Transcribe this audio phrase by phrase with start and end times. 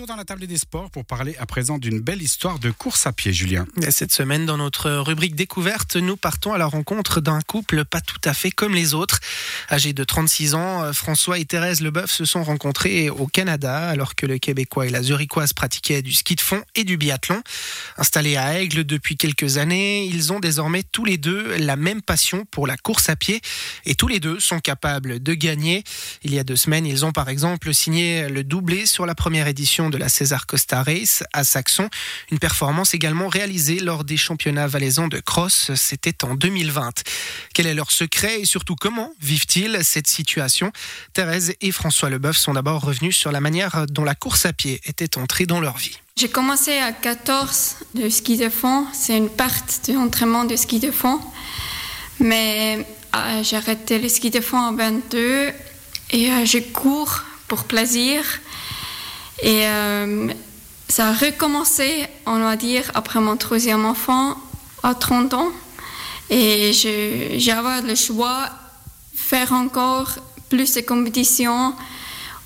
[0.00, 3.06] retour dans la table des sports pour parler à présent d'une belle histoire de course
[3.06, 3.66] à pied, Julien.
[3.90, 8.20] Cette semaine, dans notre rubrique découverte, nous partons à la rencontre d'un couple pas tout
[8.24, 9.20] à fait comme les autres.
[9.70, 14.26] Âgés de 36 ans, François et Thérèse Leboeuf se sont rencontrés au Canada alors que
[14.26, 17.42] le Québécois et la Zurichoise pratiquaient du ski de fond et du biathlon.
[17.98, 22.46] Installés à Aigle depuis quelques années, ils ont désormais tous les deux la même passion
[22.50, 23.40] pour la course à pied
[23.84, 25.84] et tous les deux sont capables de gagner.
[26.22, 29.46] Il y a deux semaines, ils ont par exemple signé le doublé sur la première
[29.46, 31.88] édition de la César Costa Race à Saxon.
[32.30, 35.70] Une performance également réalisée lors des championnats valaisans de cross.
[35.74, 37.02] C'était en 2020.
[37.54, 40.72] Quel est leur secret et surtout comment vivent-ils cette situation?
[41.12, 44.80] Thérèse et François Leboeuf sont d'abord revenus sur la manière dont la course à pied
[44.84, 45.98] était entrée dans leur vie.
[46.16, 48.86] J'ai commencé à 14 de ski de fond.
[48.92, 51.20] C'est une partie de de ski de fond.
[52.18, 55.52] Mais euh, j'ai arrêté le ski de fond à 22
[56.10, 58.22] et euh, je cours pour plaisir.
[59.42, 60.28] Et euh,
[60.88, 64.36] ça a recommencé, on va dire, après mon troisième enfant,
[64.82, 65.48] à 30 ans.
[66.28, 68.48] Et j'ai avoir le choix
[69.14, 70.10] faire encore
[70.48, 71.74] plus de compétitions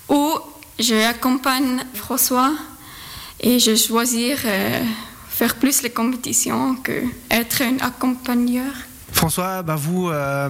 [0.09, 0.33] ou
[0.79, 2.53] je accompagne François
[3.39, 4.83] et je choisir euh,
[5.29, 8.73] faire plus les compétitions que être un accompagneur.
[9.15, 10.49] François, bah vous, euh,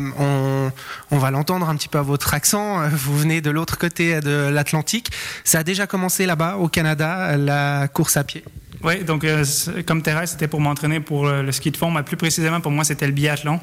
[1.12, 2.90] on, va l'entendre un petit peu à votre accent.
[2.90, 5.12] Vous venez de l'autre côté de l'Atlantique.
[5.44, 8.44] Ça a déjà commencé là-bas, au Canada, la course à pied
[8.84, 9.46] Oui, donc euh,
[9.86, 12.84] comme Thérèse, c'était pour m'entraîner pour le ski de fond, mais plus précisément pour moi,
[12.84, 13.60] c'était le biathlon.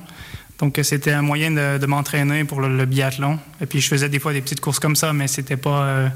[0.62, 3.40] Donc c'était un moyen de, m'entraîner pour le, biathlon.
[3.60, 6.08] Et puis je faisais des fois des petites courses comme ça, mais c'était pas euh,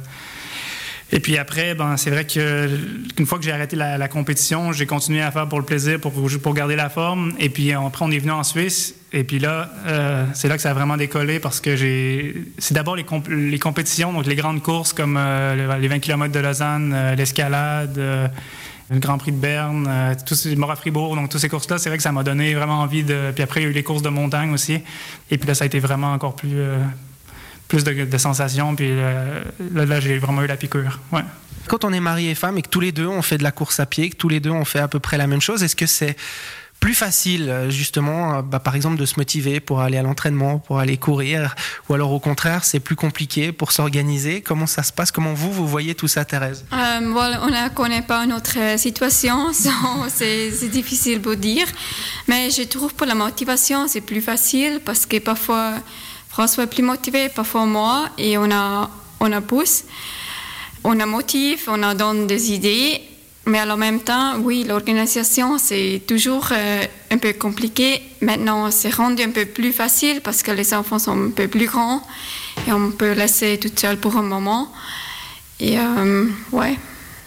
[1.13, 5.23] et puis après, ben, c'est vrai qu'une fois que j'ai arrêté la, compétition, j'ai continué
[5.23, 7.33] à faire pour le plaisir, pour, pour garder la forme.
[7.39, 8.97] Et puis après, on est venu en Suisse.
[9.13, 12.35] Et puis là, euh, c'est là que ça a vraiment décollé parce que j'ai.
[12.59, 16.41] C'est d'abord les, les, compétitions, donc les grandes courses comme euh, les 20 km de
[16.41, 21.49] Lausanne, euh, l'escalade, le Grand Prix de Berne, tous ces Mora Fribourg, donc toutes ces
[21.49, 23.31] courses-là, c'est vrai que ça m'a donné vraiment envie de.
[23.33, 24.81] Puis après, il y a eu les courses de montagne aussi.
[25.31, 26.57] Et puis là, ça a été vraiment encore plus
[27.69, 28.75] plus de, sensations.
[28.75, 29.43] Puis euh,
[29.75, 31.01] là, j'ai vraiment eu la piqûre.
[31.13, 31.23] Ouais.
[31.67, 33.51] Quand on est mari et femme et que tous les deux on fait de la
[33.51, 35.65] course à pied, que tous les deux on fait à peu près la même chose,
[35.65, 36.17] est-ce que c'est
[36.79, 40.59] plus facile euh, justement, euh, bah, par exemple, de se motiver pour aller à l'entraînement,
[40.59, 41.57] pour aller courir,
[41.89, 44.43] ou alors au contraire, c'est plus compliqué pour s'organiser?
[44.43, 45.11] Comment ça se passe?
[45.11, 46.65] Comment vous, vous voyez tout ça, Thérèse?
[46.71, 49.53] Voilà, On ne connaît pas notre situation,
[50.09, 51.67] c'est difficile de dire,
[52.29, 55.75] mais je trouve pour la motivation, c'est plus facile parce que parfois
[56.39, 59.85] Est plus motivé, parfois moi, et on a, on a pousse,
[60.85, 63.01] on a motive, on a donne des idées,
[63.47, 68.03] mais en même temps, oui, l'organisation, c'est toujours euh, un peu compliqué.
[68.21, 71.67] Maintenant, c'est rendu un peu plus facile parce que les enfants sont un peu plus
[71.67, 72.03] grands
[72.67, 74.73] et on peut laisser toute seule pour un moment.
[75.61, 76.77] Et euh, ouais.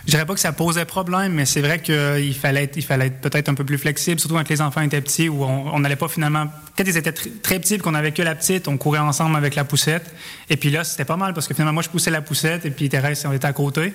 [0.10, 3.06] Je dirais pas que ça posait problème, mais c'est vrai qu'il fallait être, il fallait
[3.06, 5.96] être peut-être un peu plus flexible, surtout quand les enfants étaient petits, où on n'allait
[5.96, 6.48] pas finalement.
[6.76, 9.66] Quand ils étaient très petits, qu'on avait que la petite, on courait ensemble avec la
[9.66, 10.12] poussette.
[10.50, 12.72] Et puis là, c'était pas mal parce que finalement, moi, je poussais la poussette et
[12.72, 13.94] puis Thérèse, on était à côté.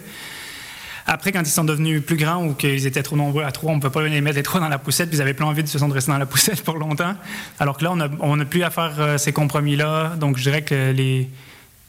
[1.05, 3.77] Après, quand ils sont devenus plus grands ou qu'ils étaient trop nombreux à trois, on
[3.77, 5.65] ne peut pas les mettre les trois dans la poussette, puis ils n'avaient plus envie
[5.65, 7.17] de se rester dans la poussette pour longtemps.
[7.59, 10.15] Alors que là, on n'a plus à faire euh, ces compromis-là.
[10.15, 11.29] Donc, je dirais que les,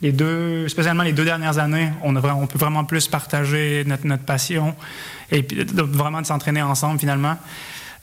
[0.02, 4.76] les deux, spécialement les deux dernières années, on, peut vraiment plus partager notre, passion
[5.32, 7.38] et puis, vraiment de s'entraîner ensemble finalement.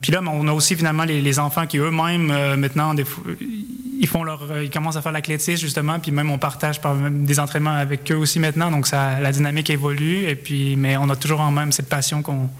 [0.01, 2.93] Puis là, on a aussi finalement les, enfants qui eux-mêmes euh, maintenant,
[4.01, 7.39] ils font leur, ils commencent à faire l'athlétisme justement, puis même on partage par, des
[7.39, 10.25] entraînements avec eux aussi maintenant, donc ça, la dynamique évolue.
[10.25, 12.51] Et puis, mais on a toujours en même cette passion qu'on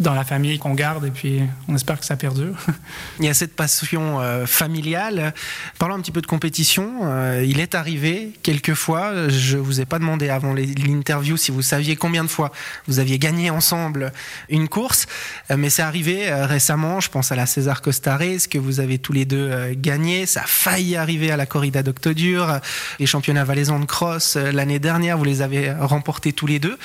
[0.00, 2.56] dans la famille qu'on garde et puis on espère que ça perdure.
[3.20, 5.32] Il y a cette passion euh, familiale.
[5.78, 7.00] Parlons un petit peu de compétition.
[7.02, 11.94] Euh, il est arrivé quelquefois, je vous ai pas demandé avant l'interview si vous saviez
[11.94, 12.50] combien de fois
[12.88, 14.12] vous aviez gagné ensemble
[14.48, 15.06] une course,
[15.50, 18.98] euh, mais c'est arrivé récemment, je pense à la César Costa Race que vous avez
[18.98, 20.26] tous les deux gagné.
[20.26, 22.60] Ça a failli arriver à la corrida d'Octodur.
[22.98, 26.78] Les championnats valaisans de cross l'année dernière, vous les avez remportés tous les deux.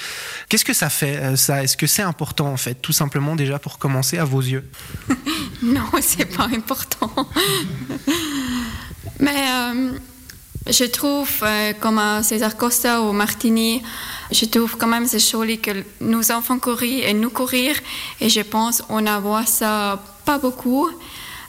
[0.47, 1.63] Qu'est-ce que ça fait ça?
[1.63, 4.65] Est-ce que c'est important en fait tout simplement déjà pour commencer à vos yeux
[5.75, 7.11] Non, c'est pas important.
[9.25, 9.91] Mais euh,
[10.79, 13.81] je trouve, euh, comme à César Costa ou Martini,
[14.31, 17.71] je trouve quand même c'est joli que nos enfants courent et nous courir.
[18.21, 19.71] Et je pense on a voit ça
[20.25, 20.89] pas beaucoup,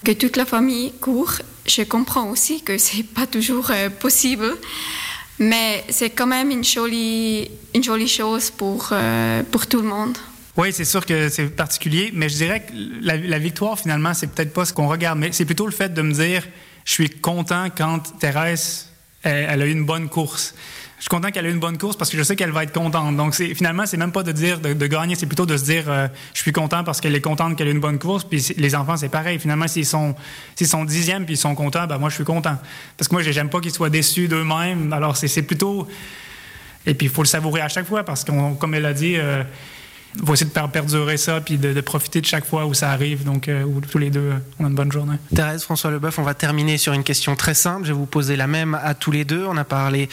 [0.05, 1.35] que toute la famille court.
[1.67, 4.51] Je comprends aussi que c'est pas toujours euh, possible.
[5.39, 8.93] Mais c'est quand même une jolie, une jolie chose pour,
[9.51, 10.19] pour tout le monde.
[10.61, 14.53] Oui, c'est sûr que c'est particulier, mais je dirais que la, victoire, finalement, c'est peut-être
[14.53, 16.47] pas ce qu'on regarde, mais c'est plutôt le fait de me dire,
[16.85, 18.91] je suis content quand Thérèse,
[19.23, 20.55] elle, a eu une bonne course.
[20.99, 22.75] Je suis content qu'elle ait une bonne course parce que je sais qu'elle va être
[22.75, 23.17] contente.
[23.17, 25.85] Donc, c'est, finalement, c'est même pas de dire de, gagner, c'est plutôt de se dire
[25.89, 28.25] euh, je suis content parce qu'elle est contente qu'elle ait une bonne course.
[28.25, 29.39] Puis les enfants, c'est pareil.
[29.39, 30.15] Finalement, s'ils sont,
[30.57, 32.59] s'ils sont dixièmes puis ils sont contents, ben moi, je suis content.
[32.99, 34.93] Parce que moi, j'aime pas qu'ils soient déçus d'eux-mêmes.
[34.93, 35.89] Alors, c'est, plutôt.
[36.85, 39.17] Et puis, il faut le savourer à chaque fois parce que, comme elle a dit,
[39.17, 39.43] euh,
[40.21, 42.91] on va essayer de faire perdurer ça puis de, profiter de chaque fois où ça
[42.91, 43.25] arrive.
[43.25, 45.17] Donc, euh, où tous les deux, on a une bonne journée.
[45.35, 47.85] Thérèse, François Leboeuf, on va terminer sur une question très simple.
[47.85, 49.45] Je vais vous poser la même à tous les deux.
[49.47, 50.09] On a parlé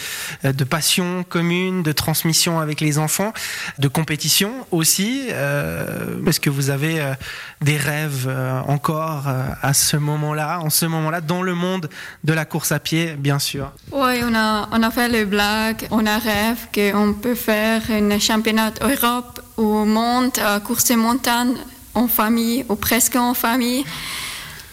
[0.45, 3.33] euh, de passion commune, de transmission avec les enfants,
[3.79, 5.27] de compétition aussi.
[5.31, 7.13] Euh, Est-ce que vous avez euh,
[7.61, 8.29] des rêves
[8.67, 9.27] encore
[9.61, 11.89] à ce moment-là, en ce moment-là, dans le monde
[12.23, 13.71] de la course à pied, bien sûr?
[13.91, 15.87] Oui, on a, on a fait le blague.
[15.91, 21.55] On a rêve qu'on peut faire un championnat d'Europe au monde, à course de montagne,
[21.93, 23.83] en famille, ou presque en famille.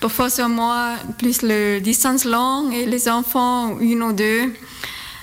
[0.01, 4.53] Parfois, c'est moi, plus le distance longue et les enfants, une ou deux.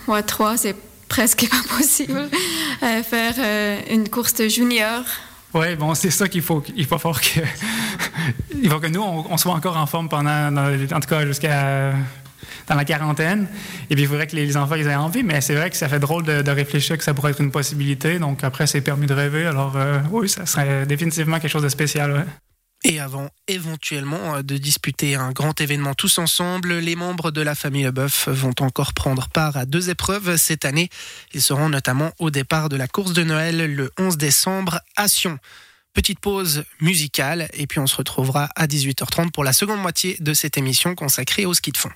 [0.07, 0.75] Moi, trois, c'est
[1.07, 2.29] presque pas possible.
[2.83, 5.03] Euh, faire euh, une course de junior.
[5.53, 6.63] Oui, bon, c'est ça qu'il faut.
[6.75, 7.41] Il faut que,
[8.63, 11.93] il faut que nous, on, soit encore en forme pendant, en tout cas, jusqu'à
[12.67, 13.47] dans la quarantaine.
[13.89, 15.89] Et puis, il faudrait que les enfants ils aient envie, mais c'est vrai que ça
[15.89, 18.19] fait drôle de, réfléchir que ça pourrait être une possibilité.
[18.19, 19.45] Donc, après, c'est permis de rêver.
[19.45, 22.25] Alors, euh, oui, ça serait définitivement quelque chose de spécial.
[22.83, 27.53] Et avant éventuellement euh, de disputer un grand événement tous ensemble, les membres de la
[27.53, 30.89] famille Leboeuf vont encore prendre part à deux épreuves cette année.
[31.33, 35.37] Ils seront notamment au départ de la course de Noël le 11 décembre à Sion.
[35.93, 40.33] Petite pause musicale et puis on se retrouvera à 18h30 pour la seconde moitié de
[40.33, 41.91] cette émission consacrée au ski de fond.